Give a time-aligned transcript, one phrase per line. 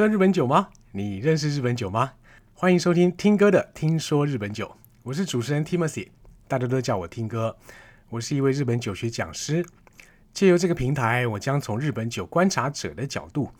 [0.00, 0.70] 喝日本酒吗？
[0.92, 2.12] 你认识日本酒吗？
[2.54, 4.66] 欢迎收听听歌的《听说日本酒》，
[5.02, 6.08] 我是主持人 Timothy，
[6.48, 7.54] 大家都叫我听歌。
[8.08, 9.62] 我是一位日本酒学讲师，
[10.32, 13.50] 借由这个平台，我将从日本酒观察者的角度，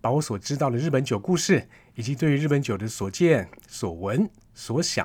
[0.00, 5.04] 把我所知道的日本酒故事，以及对于日本酒的所见、所闻、所想，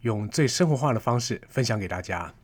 [0.00, 2.34] 用最生活化的方式分享给大家。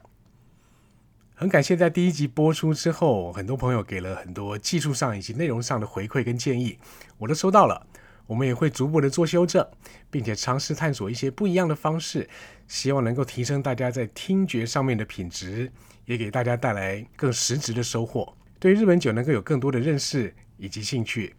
[1.34, 6.78] 很感谢在第一集播出之后，很多朋友给了很多技术上以及内容上的回馈跟建议，
[7.16, 7.86] 我都收到了。
[8.28, 9.66] 我们也会逐步的做修正，
[10.10, 12.28] 并且尝试探索一些不一样的方式，
[12.68, 15.72] 希望能够提升大家在听觉上面的品质，
[16.04, 21.34] 也给大家带来更实质的收获，对日本酒能够有更多的认识以及兴趣。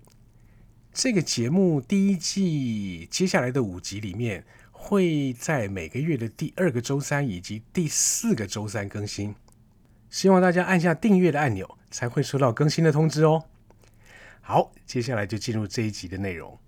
[0.91, 9.35] 这个节目第一季接下来的五集里面，会在每个月的第二个周三以及第四个周三更新。
[10.09, 13.45] 希望大家按下订阅的按钮，才会收到更新的通知哦。
[14.41, 16.58] 好，接下来就进入这一集的内容。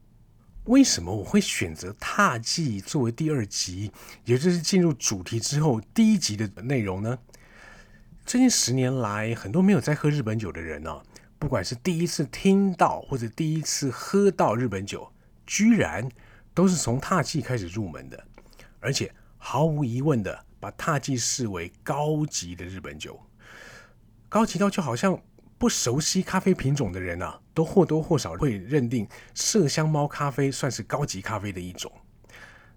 [0.66, 3.92] 为什么我会选择踏迹作为第二集，
[4.26, 7.18] 也就是进入主题之后第一集的内容呢？
[8.28, 11.02] 最近十年来，很多没有在喝日本酒的人呢，
[11.40, 15.12] 不管是第一次听到或者第一次喝到日本酒，
[15.48, 16.08] 居然
[16.54, 18.24] 都是从踏迹开始入门的，
[18.80, 23.20] 而且毫无疑问的把踏迹视为高级的日本酒。
[24.30, 25.20] 高级到就好像
[25.62, 31.92] 不熟悉咖啡品种的人啊，都或多或少会认定麝香猫咖啡算是高级咖啡的一种。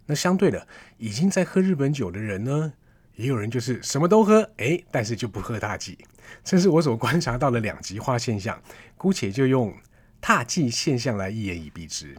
[0.05, 0.69] 那相对的，
[0.99, 2.75] 已经在喝日本酒的人呢，
[3.15, 5.97] 也有人就是什么都喝，哎，但是就不喝大忌。
[6.45, 8.63] 这是我所观察到的两极化现象，
[8.99, 9.75] 姑且就用
[10.21, 12.15] 踏忌现象来一言以蔽之。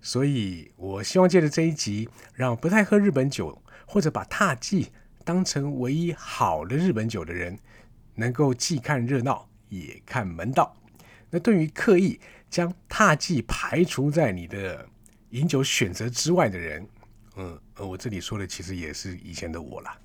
[0.00, 4.90] 所以我希望借着这一集，让不太喝日本酒或者把踏忌
[5.22, 7.58] 当成唯一好的日本酒的人。
[8.14, 10.74] 能够既看热闹也看门道。
[11.30, 12.18] 那对于刻意
[12.48, 14.88] 将踏迹排除在你的
[15.30, 16.88] 饮酒选择之外的人，
[17.36, 19.98] 嗯，我这里说的其实也是以前的我啦，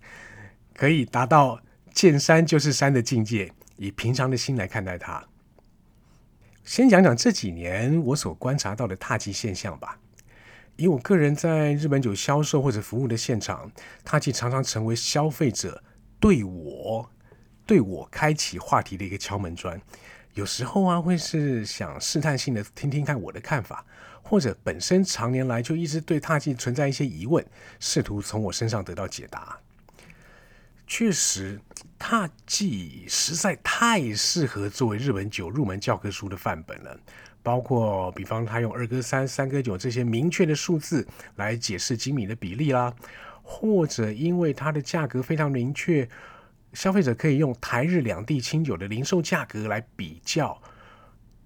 [0.73, 1.61] 可以达到
[1.93, 5.23] 见山就是山的境界，以平常的心来看待它。
[6.65, 9.97] 先讲讲这几年我所观察到的踏迹现象吧。
[10.75, 13.71] 以我个人在日本酒销售或者服务的现场，
[14.03, 15.83] 踏迹常常成为消费者
[16.19, 17.09] 对我。
[17.65, 19.79] 对我开启话题的一个敲门砖，
[20.33, 23.85] 有时候啊会是想试探性的听听看我的看法，
[24.21, 27.45] 或者本身常年来就一直对踏迹存在一些疑问，
[27.79, 29.57] 试图从我身上得到解答。
[30.85, 31.59] 确实，
[31.97, 36.99] 踏迹实在太适合作为日本酒入门教科书的范本了，
[37.41, 41.07] 包括比方他用二哥三、三哥九这些明确的数字
[41.37, 42.93] 来解释精米的比例啦，
[43.41, 46.07] 或者因为它的价格非常明确。
[46.73, 50.59] 消费者可以用台日两地清酒的零售价格来比较，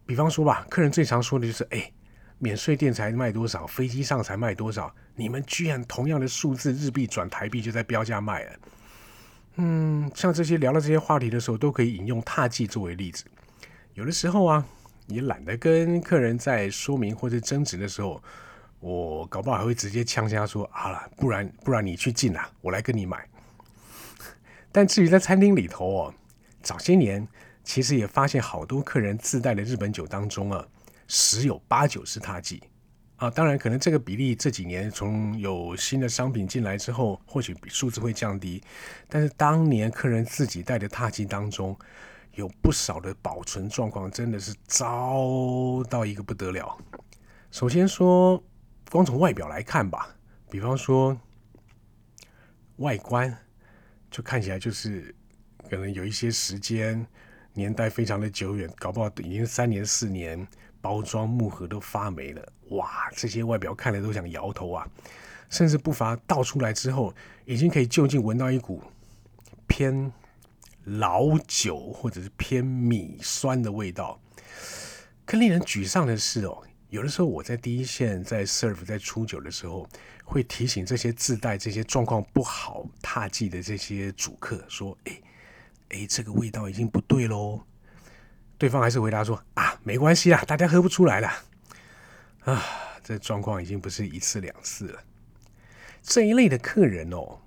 [0.05, 1.91] 比方说吧，客人最常说的就是：“哎，
[2.39, 8.51] 免税店才卖多少，飞机上才卖多少，你们居然同样的数字日币转台币就在标价卖了。”
[9.59, 13.25] 嗯，像这些聊到这些话题的时候，都可以引用踏迹作为例子。
[13.95, 14.63] 有的时候啊，
[15.07, 18.21] 你懒得跟客人在说明或者争执的时候，
[18.79, 23.27] 我搞不好还会直接呛下说：“好了，不然不然你去进啊，我来跟你买。”
[24.71, 26.13] 但至于在餐厅里头哦，
[26.61, 27.27] 早些年
[27.63, 30.67] 其实也发现好多客人自带的日本酒当中啊，
[31.07, 32.61] 十有八九是踏迹
[33.15, 33.29] 啊。
[33.29, 38.61] 当然，可能这个比例这几年从有新的商品进来之后，或许比数字会降低。
[39.09, 41.75] 但是当年客人自己带的踏迹当中，
[42.35, 46.77] 有不少的保存状况真的是糟到一个不得了。
[47.49, 48.43] 首先说，
[48.91, 50.15] 光从外表来看吧，
[50.51, 51.17] 比方说
[52.77, 53.35] 外观。
[54.09, 55.13] 就看起来就是
[55.69, 57.05] 可能有一些时间
[57.53, 60.47] 年代非常的久远，搞不好已经三年四年，
[60.79, 62.53] 包装木盒都发霉了。
[62.69, 64.87] 哇，这些外表看了都想摇头啊！
[65.49, 67.13] 甚至不乏倒出来之后，
[67.45, 68.83] 已经可以就近闻到一股
[69.65, 70.11] 偏
[70.83, 74.19] 老酒或者是偏米酸的味道。
[75.25, 76.66] 更令人沮丧的是哦。
[76.89, 79.87] 有的时候我在第一线在 serve 在出酒的时候，
[80.23, 85.21] 会提醒这些自带这些状况不好踏迹的这些主客说：“哎
[85.89, 87.61] 哎，这个味道已经不对喽。”
[88.57, 91.29] 对方还是回答说：“啊，没关系啦，大家喝不出来了。”
[92.45, 92.63] 啊，
[93.03, 95.03] 这状况已经不是一次两次了。
[96.01, 97.41] 这一类的客人哦，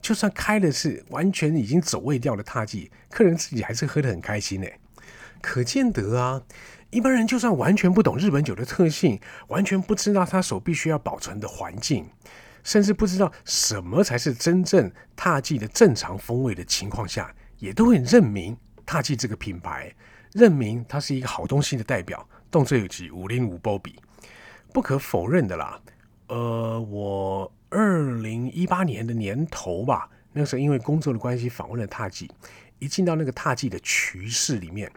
[0.00, 4.68] 就算开的是完全已经走味掉的踏迹，客人自己还是喝得很开心呢。
[5.42, 6.40] 可见得啊。
[6.94, 9.18] 一般人就算完全不懂日本酒的特性，
[9.48, 12.08] 完全不知道它所必须要保存的环境，
[12.62, 18.56] 甚至不知道什么才是真正踏迹的正常风味的情况下，也都会认明
[18.86, 19.92] 踏迹这个品牌，
[20.34, 23.96] 认明它是一个好东西的代表，动这有几五零五波比。
[24.72, 25.80] 不可否认的啦。
[26.28, 32.30] 呃，我二零一八年的年头吧，那时候因为工作的关系访问了踏迹，
[32.78, 34.88] 一进到那个踏迹的渠室里面，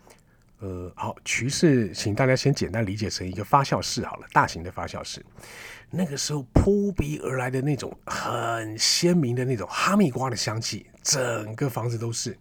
[0.59, 5.23] 呃，好，趋势，请大家先简单理解成一个发酵室好了，大型的发酵室。
[5.91, 12.35] 那个时候扑鼻而来的那种很鲜明的那种哈密瓜的香气，整个房子都是。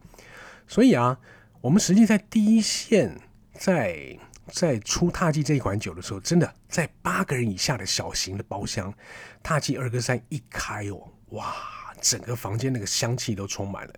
[0.67, 1.19] 所以啊，
[1.61, 3.21] 我们实际在第一线，
[3.53, 8.93] 在在出踏迹这一款酒的时候，真的在八个人以下的小型的包厢，
[9.43, 11.55] 踏迹二哥三一开哦，哇，
[12.01, 13.95] 整个房间那个香气都充满了。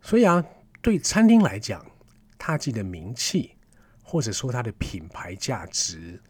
[0.00, 0.44] 所以啊，
[0.80, 1.84] 对餐厅来讲，
[2.38, 3.56] 踏迹的名气
[4.02, 6.20] 或者说它的品牌价值。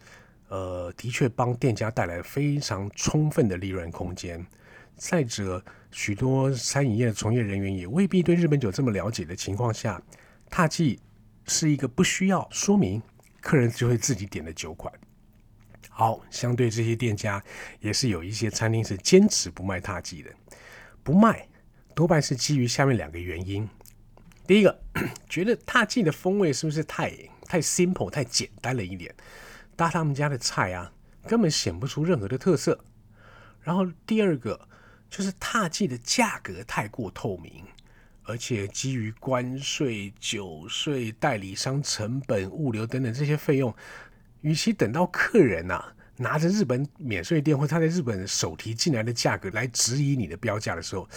[0.49, 4.47] 呃，的确帮店家带来非常充分的利润空间。
[4.95, 5.61] 再者，
[5.91, 10.01] 许多餐饮业的从业人员也未必对日本酒这么了解的情况下，
[10.49, 11.01] 踏迹
[11.47, 13.03] 是一个不需要说明，
[13.41, 14.93] 客人就会自己点的酒款。
[15.91, 17.43] 好，相对这些店家，
[17.81, 20.31] 也是有一些餐厅是坚持不卖踏迹的。
[21.03, 21.49] 不卖，
[21.93, 23.69] 多半是基于下面两个原因：
[24.47, 24.81] 第一个，
[25.29, 27.11] 觉得踏记的风味是不是太
[27.45, 29.15] 太 simple、太简单了一点？
[29.75, 30.93] 搭他们家的菜啊，
[31.27, 32.83] 根本显不出任何的特色。
[33.63, 34.69] 然后第二个
[35.11, 37.65] 就是踏记的价格太过透明，
[38.23, 43.75] 而且基于关税、酒税、代理商成本、物流等等这些费用，
[44.43, 45.85] 与其等到客人呐
[46.17, 51.09] 拿着日本免税店或他在日本手提进来的价格来质疑你的标价的时候，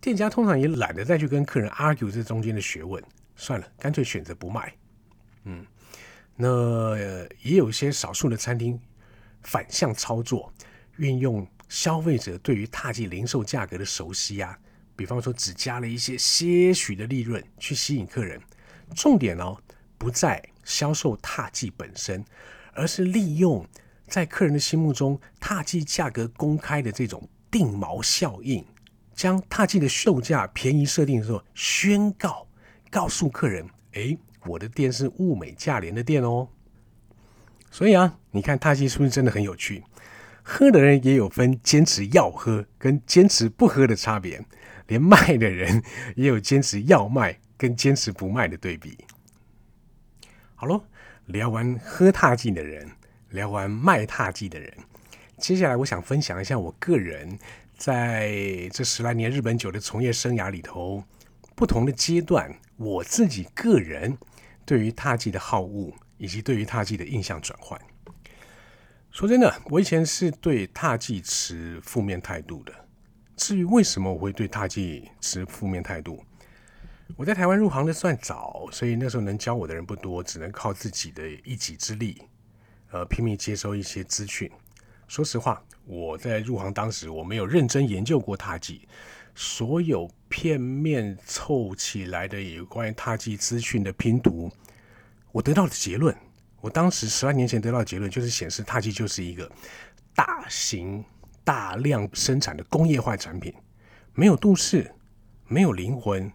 [0.00, 3.02] 店家通常也懒得再去跟客人 argue 这中间的学问，
[3.36, 4.74] 算了，干脆选择不卖。
[5.44, 5.66] 嗯。
[6.42, 6.96] 那
[7.42, 8.80] 也有一些少数的餐厅
[9.42, 10.50] 反向操作，
[10.96, 14.58] 运用消费者对于踏迹零售价格的熟悉啊，
[14.96, 18.40] 比方说只加了一些些许的利润去吸引客人。
[18.94, 19.54] 重点哦，
[19.98, 22.24] 不在销售踏迹本身，
[22.72, 23.66] 而是利用
[24.06, 28.64] 在客人的心目中踏迹价格公开的这种定锚效应，
[29.20, 32.46] 将踏迹的售价便宜设定的时候，宣告
[32.90, 34.16] 告诉客人，哎。
[34.46, 36.48] 我的店是物美价廉的店哦，
[37.70, 39.84] 所以啊，你看踏迹是不是真的很有趣？
[40.42, 44.42] 喝的人也有分坚持要喝跟坚持不喝的差别，
[44.86, 45.82] 连卖的人
[46.16, 48.96] 也有坚持要卖跟坚持不卖的对比。
[50.54, 50.82] 好喽，
[51.26, 52.90] 聊完喝踏迹的人，
[53.28, 54.72] 聊完卖踏迹的人，
[55.36, 57.38] 接下来我想分享一下我个人
[57.80, 61.02] 在这十来年日本酒的从业生涯里头
[61.56, 64.18] 不同的阶段，我自己个人。
[64.66, 67.80] 对于踏迹的好恶，以及对于踏迹的印象转换，
[69.10, 72.72] 说真的，我以前是对踏迹持负面态度的。
[73.34, 76.22] 至于为什么我会对踏迹持负面态度，
[77.16, 82.22] 我在台湾入行的算早，所以那时候能教我的人不多，只能靠自己的一己之力，
[82.92, 84.48] 呃，拼命接收一些资讯。
[85.10, 88.86] 说实话，我在入行当时，我没有认真研究过踏迹。
[89.34, 94.48] 所有片面凑起来的有关于踏迹资讯的拼图，
[95.32, 96.16] 我得到的结论，
[96.60, 99.50] 我当时十万年前得到的结论就是显示踏迹就是一个
[100.14, 101.04] 大型
[101.42, 103.52] 大量生产的工业化产品，
[104.14, 104.94] 没有度式，
[105.48, 106.30] 没有灵魂，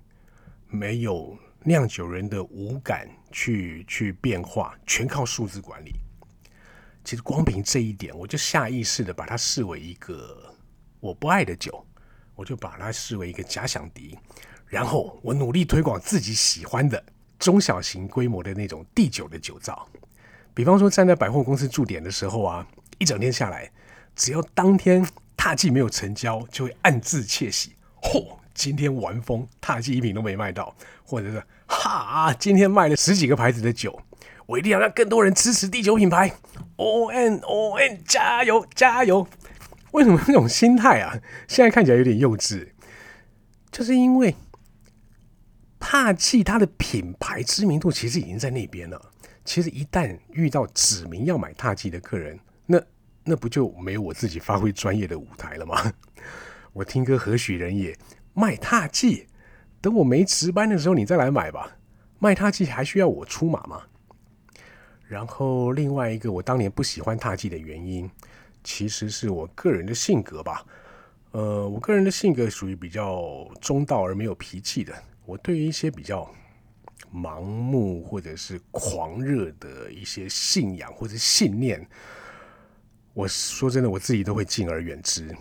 [0.67, 5.94] 没有酿酒人的五感去去变化，全靠数字管理。
[7.06, 10.54] 其实光凭这一点，我就下意识的把它视为一个
[11.00, 11.86] 我不爱的酒。
[12.38, 14.20] 我就把它视为一个假想敌，
[14.68, 17.02] 然后我努力推广自己喜欢的
[17.40, 19.88] 中小型规模的那种第九的酒造。
[20.54, 23.72] 比方说站在百货公司驻点的时候啊，一整天下来，
[24.18, 25.08] 只要当天
[25.38, 27.74] 踏迹没有成交，就会暗自窃喜。
[28.02, 33.98] 嚯，今天玩疯，踏迹一瓶都没卖到，或者是哈，今天卖了十几个牌子的酒，
[34.46, 36.34] 我一定要让更多人支持地球品牌。
[36.75, 39.28] O N O N，加油加油！
[39.92, 41.18] 为什么那种心态啊？
[41.48, 42.70] 现在看起来有点幼稚，
[43.72, 44.36] 就是因为
[45.80, 49.02] 帕契它的品牌知名度其实已经在那边了。
[49.46, 52.82] 其实一旦遇到指名要买踏迹的客人，那
[53.24, 55.94] 那不就没有我自己发挥专业的舞台了吗？
[56.74, 57.98] 我听歌何许人也？
[58.34, 59.28] 卖踏迹，
[59.80, 61.78] 等我没值班的时候你再来买吧。
[62.20, 63.84] 卖踏迹还需要我出马吗？
[65.08, 68.10] 然后另外一个我当年不喜欢踏迹的原因。
[68.68, 70.66] 其实是我个人的性格吧，
[71.34, 74.92] 呃，我个人的性格属于比较中道而没有脾气的。
[75.24, 76.28] 我对于一些比较
[77.14, 81.88] 盲目或者是狂热的一些信仰或者信念，
[83.14, 85.32] 我说真的，我自己都会敬而远之。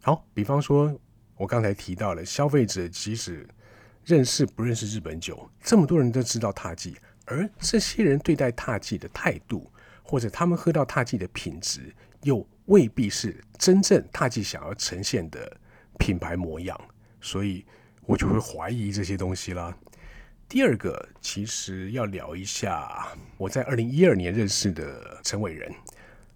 [0.00, 0.96] 好，比方说，
[1.36, 3.44] 我刚才提到了，消费者即使
[4.04, 6.96] 认识不认识日本酒，这么多人都知道踏迹，
[7.32, 9.68] 而这些人对待踏迹的态度。
[10.04, 11.90] 或者他们喝到踏迹的品质，
[12.24, 15.56] 又未必是真正踏迹想要呈现的
[15.98, 16.78] 品牌模样，
[17.18, 17.64] 所以
[18.04, 19.74] 我就会怀疑这些东西啦。
[20.46, 23.08] 第二个，其实要聊一下
[23.38, 25.72] 我在二零一二年认识的陈伟仁。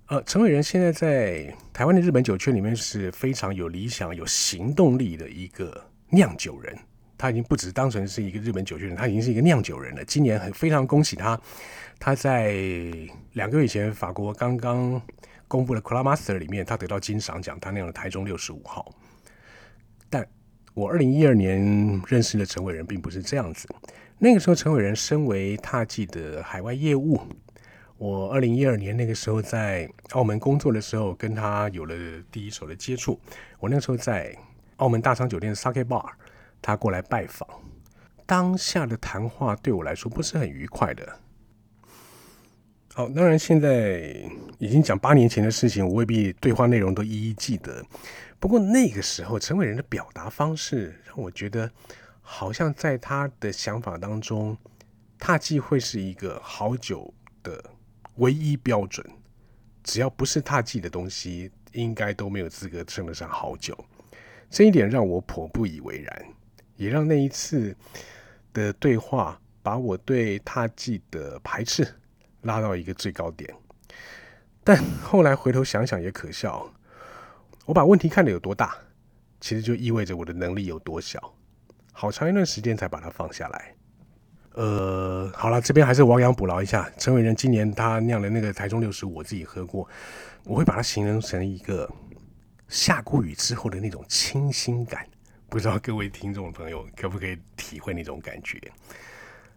[0.07, 6.79] 呃，陈伟仁现在在台湾的日本酒圈里面是非常有理想、有行动力的一个酿酒人。
[7.19, 10.05] 他已经不只当成是一个日本酒圈人，他已经是一个酿酒人了。
[10.05, 11.41] 今年很非常恭喜他，
[11.99, 12.55] 他在
[13.33, 15.01] 两个月前法国刚刚
[15.49, 18.93] 公布了 c l a Master 里面，他得到金赏奖，他酿了台中六十五号。
[20.09, 20.27] 但
[20.75, 23.69] 我二零一二年认识的陈伟仁并不是这样子。
[24.19, 27.21] 那个时候，陈伟仁身为踏迹的海外业务。
[27.99, 31.95] 我二零一二年那个时候在澳门工作的时候，跟他有了
[32.31, 33.19] 第一手的接触。
[33.59, 34.37] 我那个时候在
[34.77, 36.11] 澳门大昌酒店的 Sake Bar，
[36.61, 37.49] 他过来拜访。
[38.25, 41.21] 当下的谈话对我来说不是很愉快的。
[42.95, 44.15] 好，当然现在
[44.59, 47.85] 已经讲八年前的事情，我未必对话内容都一一记得。
[48.41, 51.71] 不过那个时候陈伟仁的表达方式让我觉得，
[52.21, 54.57] 好像在他的想法当中，
[55.19, 57.63] 踏迹会是一个好酒的。
[58.17, 59.07] 唯一标准，
[59.85, 63.77] 只要不是踏迹的东西，应该都没有资格称得上好酒。
[64.49, 66.27] 这一点让我颇不以为然，
[66.77, 67.75] 也让那一次
[68.53, 71.87] 的对话把我对踏迹的排斥
[72.43, 73.53] 拉到一个最高点。
[74.63, 76.71] 但后来回头想想也可笑，
[77.65, 78.77] 我把问题看得有多大，
[79.41, 81.33] 其实就意味着我的能力有多小。
[81.93, 83.75] 好长一段时间才把它放下来。
[84.55, 86.91] 呃，好了，这边还是亡羊补牢一下。
[86.99, 89.89] 陈伟仁今年他酿的那个台中六十五，我自己喝过，
[90.45, 91.91] 我会把它形容成一个
[92.69, 95.07] 下过雨之后的那种清新感。
[95.57, 98.61] 不知道各位听众朋友可不可以体会那种感觉？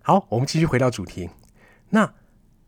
[0.01, 1.29] 好，我们继续回到主题。
[1.89, 2.09] 那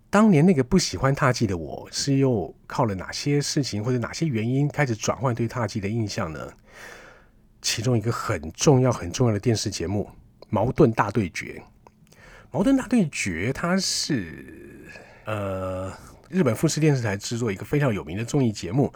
[0.10, 6.52] 当年那个不喜欢踏迹的我，是又靠了哪些事情或者哪些原因开始转换对踏迹的印象呢？
[7.62, 10.10] 其中一个很重要很重要的电视节目
[10.50, 11.64] 《矛盾大对决》。
[12.52, 14.92] 矛盾大对决，它是
[15.24, 15.90] 呃
[16.28, 18.92] 日本富士电视台制作一个非常有名的综艺节目。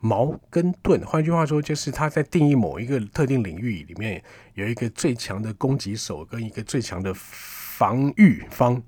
[0.00, 4.22] 矛跟盾，换句话说，就是他在定义某一个特定领域里面
[4.54, 8.82] 有一个最强的攻击手跟一个最强的防御方，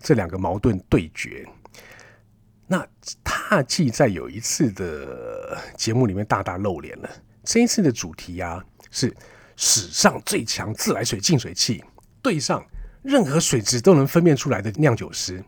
[0.00, 1.46] 这两个矛盾对决。
[2.66, 2.86] 那
[3.22, 7.10] 踏迹在有一次的节目里面大大露脸了。
[7.44, 9.14] 这一次的主题啊是
[9.56, 11.84] 史上最强自来水净水器
[12.22, 12.64] 对上。
[13.02, 15.44] 任何水质都能分辨出来的酿酒师，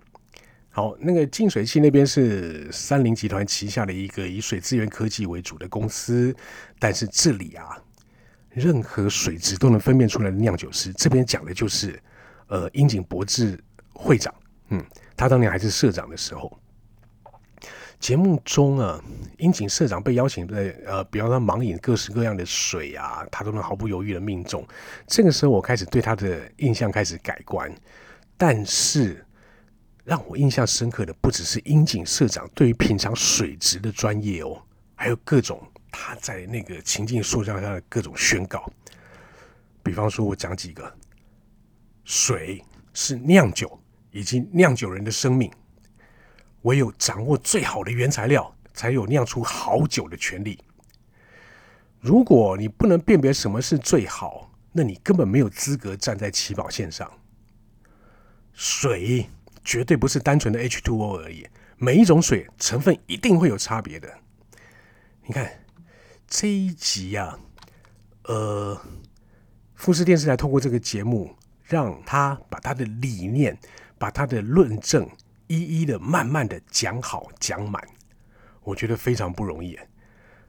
[0.77, 6.37] 好，那个净水器那边是三菱集团旗下的一个以水资源科技为主的公司，
[6.79, 7.83] 但是这里啊，
[8.51, 11.99] 任何水质都能分辨出来的酿酒师，这边讲的就是
[12.49, 13.59] 呃樱井博志
[13.95, 14.35] 会长，
[14.69, 14.85] 嗯，
[15.17, 16.61] 他当年还是社长的时候。
[17.99, 19.03] 节目中啊，
[19.39, 24.63] 樱井社长被邀请在呃，比方说盲饮各式各样的水啊，他都能毫不犹豫的命中。
[25.07, 27.75] 这个时候，我开始对他的印象开始改观。
[28.37, 29.25] 但是，
[30.07, 34.63] 让我印象深刻的不只是樱井社长对于品尝水质的专业哦，
[34.95, 35.61] 还有各种
[35.91, 38.73] 他在那个情境塑造下的各种宣告。
[39.83, 40.97] 比方说，我讲几个：
[42.05, 43.81] 水是酿酒
[44.13, 45.51] 以及酿酒人的生命。
[46.63, 50.57] 唯有掌握最好的原材料，才有酿出好酒的权利。
[51.99, 57.11] 如果你不能辨别什么是最好，那你根本没有资格站在起跑线上。
[58.53, 59.27] 水
[59.67, 61.45] 绝对不是单纯的 H2O 而已，
[61.77, 64.09] 每一种水成分一定会有差别的。
[65.27, 65.65] 你看
[66.29, 67.37] 这一集呀，
[68.27, 68.81] 呃，
[69.75, 73.59] 富士电视台通过这个节目，让他把他的理念，
[73.99, 75.11] 把他的论证。
[75.49, 77.81] 一一的、慢慢的讲好讲满，
[78.65, 79.79] 我觉得非常不容易。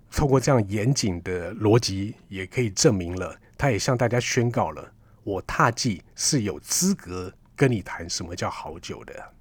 [0.09, 4.91] 透过这样严谨的逻辑，也可以证明了，他也向大家宣告了，
[5.23, 9.33] 我踏迹是有资格跟你谈什么叫好酒的。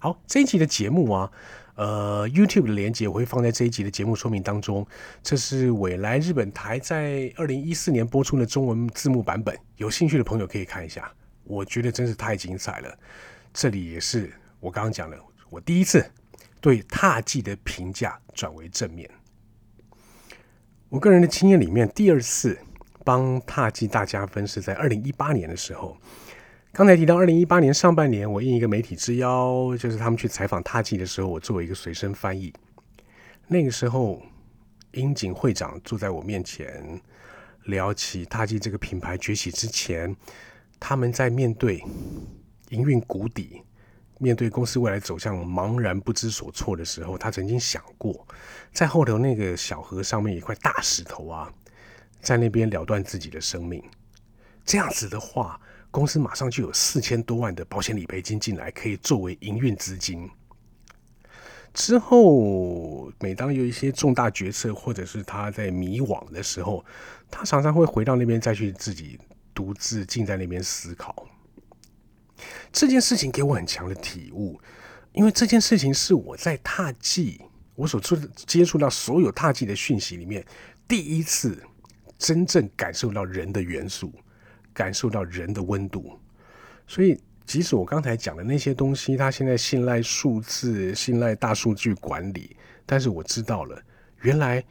[0.00, 1.30] 好，这一集的节目啊，
[1.76, 4.84] 呃，YouTube 的连接我会放在这一集的节目说明当中。
[5.22, 11.08] 这是未来日本台在二零一四年播出的中文字幕版本，有兴趣的朋友可以看一下。
[11.44, 12.98] 我觉得真是太精彩了，
[13.52, 14.32] 这里也是。
[14.58, 15.16] 我刚刚讲的，
[15.50, 16.04] 我第一次
[16.60, 19.08] 对踏迹的评价转为正面。
[20.88, 22.58] 我个人的经验里面，第二次
[23.04, 25.96] 帮踏迹大加分是在二零一八年的时候。
[26.74, 32.50] 刚才提到二零一八年上半年，我应一个媒体之邀，就是他们去采访踏迹的时候，我作为一个随身翻译。
[33.46, 34.22] 那个时候，
[34.92, 36.98] 樱井会长坐在我面前，
[37.64, 40.16] 聊起踏迹这个品牌崛起之前，
[40.80, 41.84] 他们在面对
[42.70, 43.62] 营运谷底。
[44.16, 48.26] 面对公司未来走向茫然不知所措的时候，他曾经想过，
[48.72, 51.52] 在后头那个小河上面一块大石头啊，
[52.22, 53.82] 在那边了断自己的生命。
[54.64, 55.60] 这样子的话，
[55.92, 60.28] 公司马上就有四千多万的保险理赔金进来，可以作为营运资金。
[61.74, 66.84] 之后，每当有一些重大决策，或者是他在迷惘的时候，
[67.30, 69.18] 他常常会回到那边，再去自己
[69.54, 71.28] 独自静在那边思考。
[72.72, 74.58] 这件事情给我很强的体悟，
[75.12, 77.40] 因为这件事情是我在踏迹，
[77.74, 80.44] 我所触接触到所有踏迹的讯息里面，
[80.88, 81.62] 第一次
[82.18, 84.10] 真正感受到人的元素，
[84.72, 86.18] 感受到人的温度，
[86.86, 87.20] 所以。
[87.44, 93.76] 即使我刚才讲的那些东西，他现在信赖数字、信赖大数据管理，但是我知道了，
[94.20, 94.64] 原来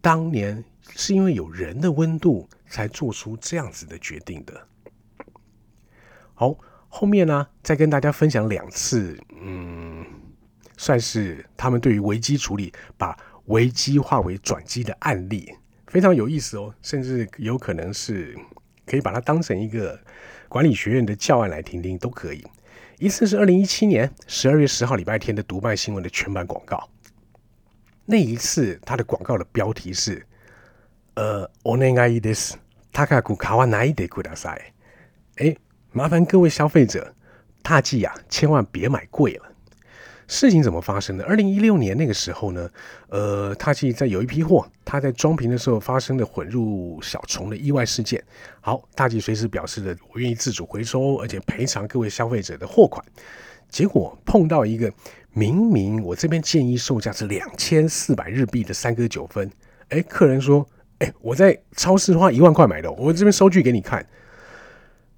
[0.00, 0.64] 当年
[0.96, 4.66] 是因为有人的温度才做出这样子的决定的。
[6.32, 6.56] 好，
[6.88, 10.04] 后面呢，再跟大家分享两次，嗯，
[10.78, 15.54] 算是他们对于危机处理，把危机化为转机的案例，
[15.88, 18.34] 非常有意思哦，甚至有可能是
[18.85, 19.99] 可以把它当成一个。
[20.49, 22.43] 管理学院的教案来听听都可以。
[22.97, 26.89] 一次是二零一七年十二月十号礼拜天的读卖新闻的全版广告。
[28.05, 30.25] 那一次它的广告的标题是“
[31.13, 32.57] 呃お願いです。
[32.91, 34.73] 高く買わないでください。”
[35.37, 35.55] 哎，
[35.91, 37.13] 麻烦各位消费者，
[37.61, 39.45] 踏迹呀，千万别买贵了。
[40.34, 41.24] 事情怎么发生的？
[41.26, 42.68] 二零一六年那个时候呢，
[43.08, 48.20] 呃，他其实在有一批货，他在装瓶的时候发生了混入小虫的意外事件。
[48.60, 53.04] 好，大吉随时表示了我愿意自主回收，而且赔偿各位消费者的货款。
[53.68, 54.92] 结果碰到一个
[55.30, 59.48] 明明我这边建议售价是两千四百日币的三哥九分，
[59.90, 60.66] 哎，客人说，
[60.98, 64.04] 哎，我在超市花一万块买的，我这边收据给你看。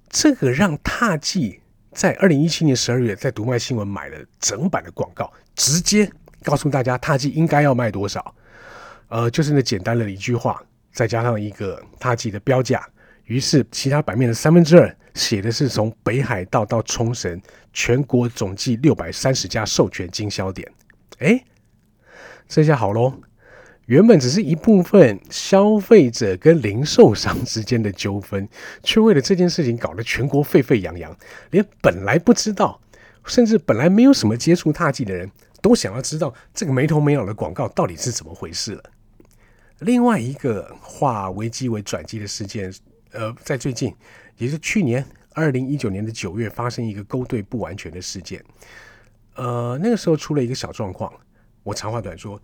[0.09, 1.61] 这个让踏迹。
[1.97, 6.07] 在二零一七年十二月，在读卖新闻买了整版的广告，直接
[6.43, 8.35] 告诉大家踏迹应该要卖多少。
[9.07, 10.61] 呃，就是那简单的一句话，
[10.93, 12.87] 再加上一个踏迹的标价，
[13.23, 17.41] 于是其他版面的三分之二写的是从北海道到冲绳，
[17.73, 20.71] 全国总计六百三十家授权经销点。
[21.17, 21.43] 哎，
[22.47, 23.11] 这下好喽。
[23.87, 28.47] 原本只是一部分消费者跟零售商之间的纠纷，
[28.83, 31.17] 却为了这件事情搞得全国沸沸扬扬。
[31.51, 32.81] 连本来不知道，
[33.25, 38.83] 甚至本来没有什么接触踏迹的人都想要知道这个没头没脑的广告到底是怎么回事了。
[39.79, 42.69] 另外一个化危机为转机的事件，
[43.13, 43.95] 呃，在最近，
[44.35, 48.43] 也是去年二零一九年的九月，发生一个勾兑不完全的事件。
[49.35, 51.09] 呃，那个时候出了一个小状况，
[51.63, 52.37] 我长话短说。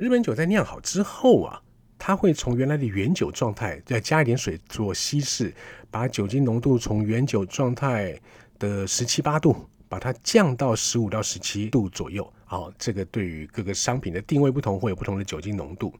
[0.00, 1.60] 日本酒在酿好之后啊，
[1.98, 5.54] 它会从原来的原酒状态再加一点水做稀释，
[5.90, 8.18] 把酒精浓度从原酒状态
[8.58, 9.54] 的十七八度，
[9.90, 12.32] 把它降到十五到十七度左右。
[12.46, 15.94] 好，这个对于各个商品的定位不同，会有不同的酒精浓度。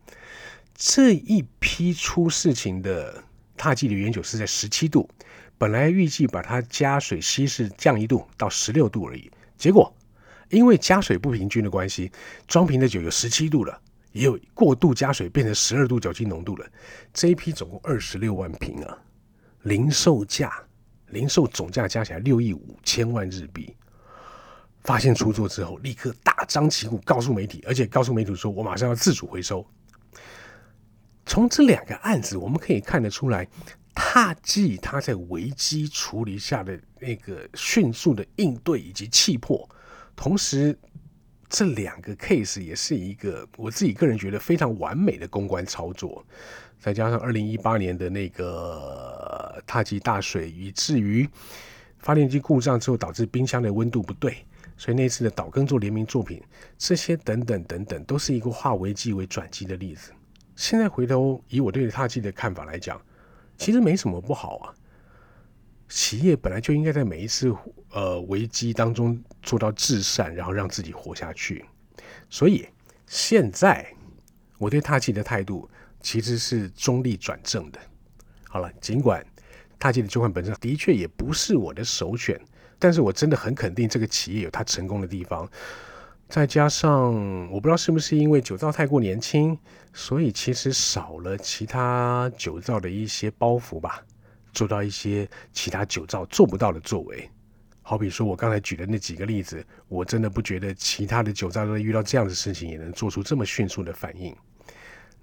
[0.74, 3.22] 这一批出事情的
[3.54, 5.06] 踏迹的原酒是在十七度，
[5.58, 9.94] 本来预计把它加水稀释降一度到十六度而已，结果
[10.48, 12.10] 因为加水不平均的关系，
[12.48, 13.78] 装瓶的酒有十七度了。
[14.12, 16.66] 也有过度加水变成十二度酒精浓度了。
[17.12, 18.98] 这一批总共二十六万瓶啊，
[19.62, 20.52] 零售价、
[21.08, 23.74] 零售总价加起来六亿五千万日币。
[24.82, 29.64] 发现出错之后，立刻大张旗鼓告诉媒体，而且告诉媒体说：“我马上要自主回收。”
[31.26, 33.46] 从这两个案子，我们可以看得出来，
[33.94, 39.68] 踏迹他在危机处理下的那个迅速的应对以及气魄，
[40.16, 40.76] 同时。
[41.50, 46.24] 这两个 case 也是一个我自己个人觉得非常完美的公关操作，
[46.78, 51.28] 再加上二零一八年的那个踏迹大水，以至于
[51.98, 54.36] 发电机故障之后导致冰箱的温度不对，
[54.76, 56.40] 所以那次的岛根做联名作品，
[56.78, 60.12] 这些等等等等，都是一个化危机为转机的例子。
[60.54, 63.00] 现在回头以我对踏迹的看法来讲，
[63.58, 64.72] 其实没什么不好啊。
[65.88, 67.52] 企业本来就应该在每一次
[67.92, 71.64] 呃危机当中做到至善，然后让自己活下去。
[72.28, 72.66] 所以
[73.06, 73.86] 现在
[74.58, 75.68] 我对踏迹的态度
[76.00, 77.78] 其实是中立转正的。
[78.48, 79.24] 好了，尽管
[79.78, 82.40] 踏迹的捐款本身的确也不是我的首选，
[82.78, 85.48] 但是我真的很肯定这个企业有它成功的地方。
[86.28, 87.12] 再加上
[87.50, 89.58] 我不知道是不是因为酒造太过年轻，
[89.92, 94.04] 所以其实少了其他酒造的一些包袱吧。
[94.52, 97.30] 做到一些其他酒造做不到的作为，
[97.90, 104.32] 好比说我刚才举的那几个例子，我真的不觉得其他的酒造在遇到这样的事情也能做出这么迅速的反应。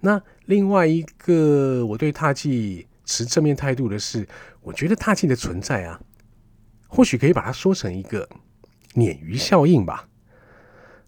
[0.00, 4.28] 那另外一个我对踏迹持正面态度的是，
[4.60, 5.98] 我觉得踏迹的存在啊，
[6.88, 8.28] 或许可以把它说成一个
[8.92, 10.06] 鲶鱼效应吧。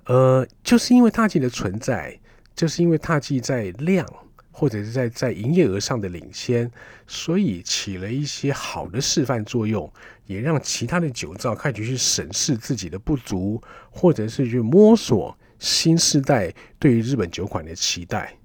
[0.06, 2.18] 呃，就是因为踏迹的存在，
[2.56, 4.06] 就是因为踏迹在量
[4.50, 6.70] 或者是在在营业额上的领先，
[7.06, 9.92] 所以起了一些好的示范作用，
[10.30, 18.36] 也让其他的酒造开始去审视自己的不足，或者是去摸索新时代对于日本酒款的期待。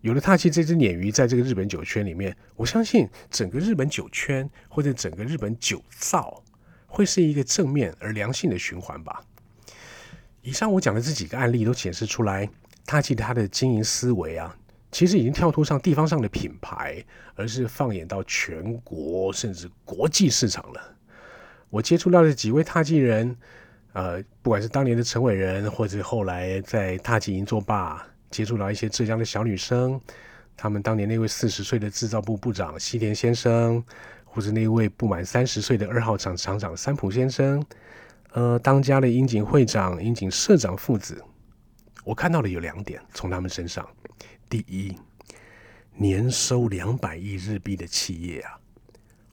[0.00, 6.40] 有了踏气这只鲶鱼在这个日本酒圈里面，我相信整个日本酒圈或者整个日本酒造
[6.86, 9.20] 会是一个正面而良性的循环吧。
[10.42, 12.48] 以上我讲的这几个案例都显示出来，
[12.86, 14.56] 他其实他的经营思维啊，
[14.92, 17.04] 其实已经跳脱上地方上的品牌，
[17.34, 20.94] 而是放眼到全国甚至国际市场了。
[21.70, 23.36] 我接触到的几位踏进人，
[23.92, 30.00] 呃，不管是当年的陈伟人，或者后来在踏进银座吧接触到一些浙江的小女生，
[30.56, 33.82] 他们当年那位四十岁的制造部部长西田先生，
[34.24, 37.64] 或者那位不满三十岁的二号厂厂长三浦先生。
[38.32, 41.22] 呃，当家的樱井会长、樱井社长父子，
[42.04, 43.86] 我看到的有两点从他们身上。
[44.48, 44.94] 第一，
[45.94, 48.58] 年收两百亿日币的企业啊，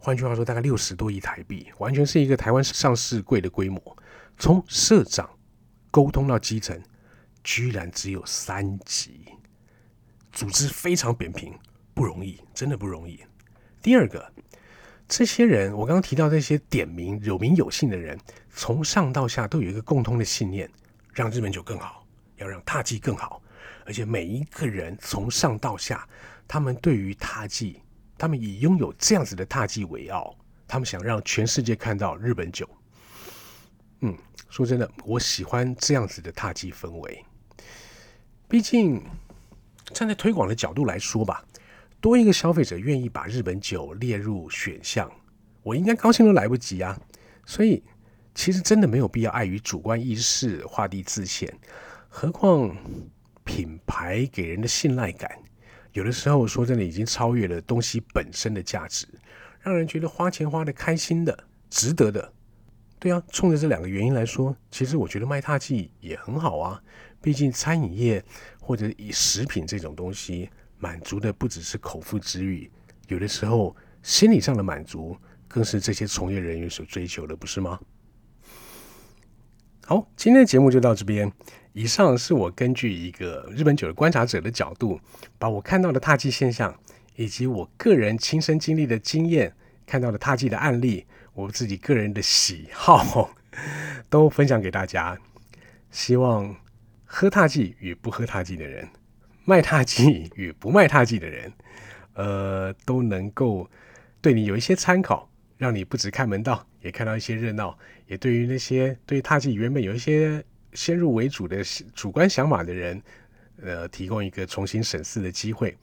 [0.05, 3.97] 换句话说，大概六十多亿台币，完全是一个台湾上市柜的规模。
[4.37, 5.27] 从社长
[5.89, 6.79] 沟通到基层，
[7.43, 9.25] 居然只有三级，
[10.31, 11.57] 组织非常扁平，
[11.95, 13.19] 不容易，真的不容易。
[13.81, 14.31] 第二个。
[15.07, 18.19] 这些人，我刚刚提到这些点名有名有姓的人，
[18.51, 20.69] 从上到下都有一个共通的信念：
[21.13, 22.05] 让日本酒更好，
[22.37, 23.41] 要让踏迹更好。
[23.87, 26.07] 而且每一个人从上到下，
[26.47, 27.81] 他们对于踏迹，
[28.17, 30.35] 他们以拥有这样子的踏迹为傲，
[30.67, 32.69] 他们想让全世界看到日本酒。
[34.01, 34.15] 嗯，
[34.49, 37.25] 说真的，我喜欢这样子的踏迹氛围。
[38.47, 39.03] 毕竟，
[39.93, 41.43] 站在推广的角度来说吧。
[42.01, 45.11] 多一个消费者愿意把日本酒列入选项，
[45.63, 46.95] 我应该高兴都来不及啊！
[47.47, 47.83] 所以
[48.35, 51.51] 其实真的没有必要碍于主观意识画地自限。
[52.07, 52.77] 何况
[53.43, 55.31] 品牌给人的信赖感，
[55.95, 59.07] 有的时候说真的已经超越了东西本身的价值，
[59.61, 62.33] 让人觉得花钱花的开心的、值得的。
[62.99, 66.83] 对啊，冲着这两个原因来说，其实我觉得卖踏剂也很好啊。
[67.21, 68.21] 毕竟餐饮业
[68.59, 70.49] 或者以食品这种东西。
[70.77, 72.69] 满足的不只是口腹之欲，
[73.07, 77.79] 有的时候心理上的满足更是这些从业人员所追求的，不是吗？
[79.85, 81.31] 好，今天的节目就到这边。
[81.75, 84.97] 以上是我根据一个日本酒的观察者的角度，
[85.37, 86.73] 把我看到的踏迹现象，
[87.17, 89.53] 以及我个人亲身经历的经验，
[89.85, 93.29] 看到的踏迹的案例，我自己个人的喜好，
[94.09, 95.17] 都分享给大家。
[95.91, 96.55] 希望
[97.03, 98.87] 喝踏迹与不喝踏迹的人。
[99.43, 101.51] 卖踏剂与不卖踏剂的人，
[102.13, 103.69] 呃，都能够
[104.21, 110.41] 对你有一些参考，让你不止看门道，也看到一些热闹，也对于那些对踏剂原本有一些
[110.75, 111.63] 先入为主的
[111.95, 113.01] 主观想法的人，
[113.61, 115.75] 呃，提供一个重新审视的机会。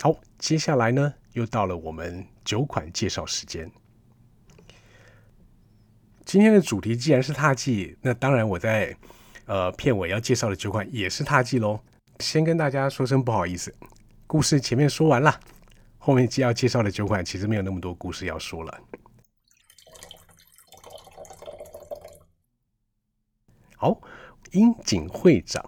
[0.00, 3.70] 好，接下来呢，又到了我们酒款介绍时间。
[6.24, 8.96] 今天的主题既然是踏剂，那当然我在
[9.44, 11.78] 呃片尾要介绍的酒款也是踏剂喽。
[12.18, 13.72] 先跟大家说声不好意思，
[14.26, 15.38] 故事前面说完了，
[15.98, 18.80] 后面要介绍的酒款其实没有那么多故事要说了。
[23.76, 24.00] 好，
[24.54, 25.62] 樱井会长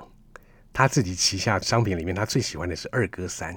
[0.72, 3.57] 他自己旗下商品里面，他最喜欢的是二哥三。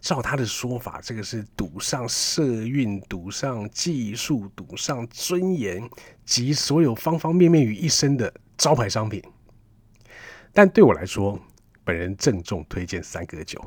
[0.00, 5.82] 照他的说法，这个是赌上社运、赌上技术、赌上尊严
[6.24, 9.22] 及所有方方面面于一身的招牌商品。
[10.54, 11.38] 但对我来说，
[11.84, 13.62] 本人郑重推荐三哥酒。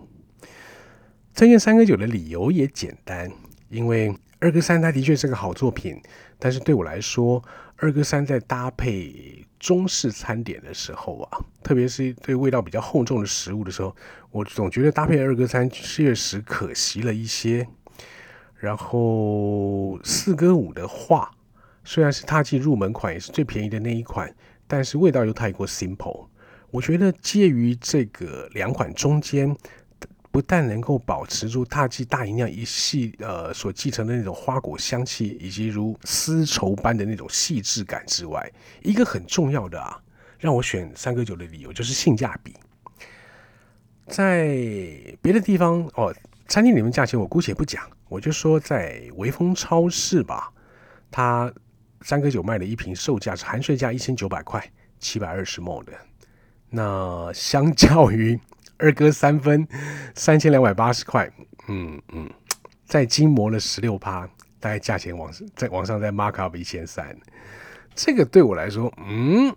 [1.35, 3.31] 推荐三哥酒的理由也简单，
[3.69, 6.01] 因为二哥三它的确是个好作品，
[6.39, 7.43] 但是对我来说，
[7.75, 13.95] 二哥三在搭配中式餐点的时候啊，特别是对味道比较厚重的食物的时候，
[14.29, 17.65] 我总觉得搭配二哥餐确实可惜了一些。
[18.57, 21.31] 然后四哥五的话，
[21.85, 24.35] 虽然是踏进入门款，也是最便宜的那一款，
[24.67, 26.27] 但是味道又太过 simple。
[26.69, 29.55] 我觉得介于这个两款中间，
[30.33, 40.01] 不但能够保持住踏迹大吟酿一系呃所继承的那种花果香气，以及如丝绸般的那种细致感之外，一个很重要的啊，
[40.39, 42.55] 让我选三个酒的理由就是性价比。
[44.07, 44.47] 在
[45.21, 46.11] 别的地方哦，
[46.47, 50.51] 餐厅里面价钱我姑且不讲，我就说在维丰超市吧，
[51.11, 51.53] 它
[52.01, 54.67] 三个酒卖的一瓶售价是含税价一千九百块，
[54.97, 55.93] 七百二十 ml 的。
[56.71, 58.39] 那相较于
[58.77, 59.67] 二哥三分
[60.15, 61.31] 三千两百八十块，
[61.67, 62.29] 嗯嗯，
[62.85, 64.27] 在金磨了十六趴，
[64.59, 67.15] 大概价钱往在往上再 mark up 一千三，
[67.95, 69.55] 这个对我来说，嗯，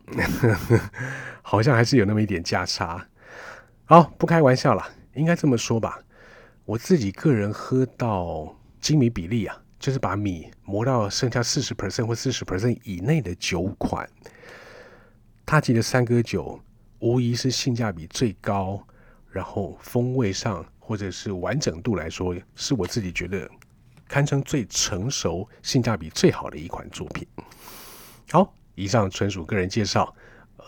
[1.42, 3.06] 好像还是有那么一点价差。
[3.84, 5.98] 好，不开玩笑了，应该这么说吧。
[6.64, 14.08] 我自己个人喝到精米比例啊，就是把米磨到剩下四十 percent 或四十 percent 以内的酒款，
[15.44, 16.60] 他吉的三哥酒
[16.98, 18.84] 无疑是性价比最高，
[19.36, 23.46] 然后风味上或者是完整度来说，是我自己觉得
[24.08, 27.28] 堪称最成熟、性价比最好的一款作品。
[28.30, 30.16] 好，以上纯属个人介绍。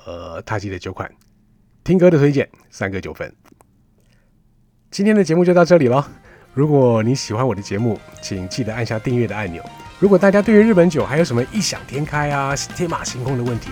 [0.05, 1.11] 呃，他记的酒款，
[1.83, 3.35] 听歌的推荐，三个九分。
[4.91, 6.07] 今天的节目就到这里了。
[6.53, 9.65] 如果你喜欢我的节目，请记得按下订阅的按钮。
[9.99, 13.71] 如果大家对于日本酒还有什么异想天开啊、天马行空的问题，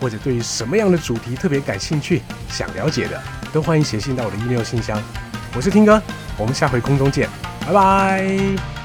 [0.00, 5.00] 或者对于什么样的主题特别感兴趣、想了解的，都欢迎写信到我的 email 信箱。
[5.56, 6.00] 我是听哥，
[6.36, 7.28] 我们下回空中见，
[7.66, 8.77] 拜拜。